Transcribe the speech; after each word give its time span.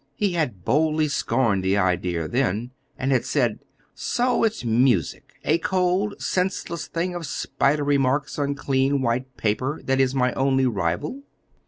He 0.15 0.31
had 0.31 0.65
boldly 0.65 1.07
scorned 1.09 1.63
the 1.63 1.77
idea 1.77 2.27
then, 2.27 2.71
and 2.97 3.11
had 3.11 3.23
said: 3.23 3.59
"So 3.93 4.43
it's 4.43 4.65
music 4.65 5.33
a 5.45 5.59
cold, 5.59 6.19
senseless 6.19 6.87
thing 6.87 7.13
of 7.13 7.27
spidery 7.27 7.99
marks 7.99 8.39
on 8.39 8.55
clean 8.55 9.03
white 9.03 9.37
paper 9.37 9.79
that 9.83 9.99
is 9.99 10.15
my 10.15 10.33
only 10.33 10.65
rival!" 10.65 11.21